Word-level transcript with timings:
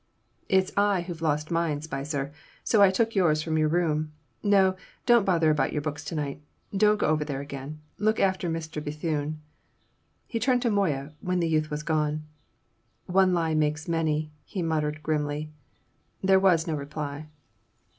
"It's 0.49 0.71
I 0.75 1.01
who've 1.01 1.21
lost 1.21 1.51
mine, 1.51 1.81
Spicer, 1.83 2.33
so 2.63 2.81
I 2.81 2.89
took 2.89 3.13
yours 3.13 3.43
from 3.43 3.55
your 3.59 3.67
room. 3.67 4.11
No, 4.41 4.75
don't 5.05 5.25
bother 5.27 5.51
about 5.51 5.73
your 5.73 5.83
books 5.83 6.03
to 6.05 6.15
night; 6.15 6.41
don't 6.75 6.97
go 6.97 7.05
over 7.05 7.23
there 7.23 7.39
again. 7.39 7.81
Look 7.99 8.19
after 8.19 8.49
Mr. 8.49 8.83
Bethune." 8.83 9.39
He 10.25 10.39
turned 10.39 10.63
to 10.63 10.71
Moya 10.71 11.11
when 11.21 11.39
the 11.39 11.47
youth 11.47 11.69
was 11.69 11.83
gone. 11.83 12.23
"One 13.05 13.35
lie 13.35 13.53
makes 13.53 13.87
many," 13.87 14.31
he 14.43 14.63
muttered 14.63 15.03
grimly. 15.03 15.51
There 16.23 16.39
was 16.39 16.65
no 16.65 16.73
reply. 16.73 17.27